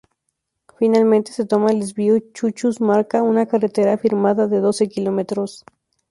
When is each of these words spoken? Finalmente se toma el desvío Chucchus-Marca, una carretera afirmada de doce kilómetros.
Finalmente 0.79 1.31
se 1.31 1.45
toma 1.45 1.69
el 1.69 1.79
desvío 1.79 2.15
Chucchus-Marca, 2.33 3.21
una 3.21 3.45
carretera 3.45 3.93
afirmada 3.93 4.47
de 4.47 4.57
doce 4.59 4.89
kilómetros. 4.89 5.63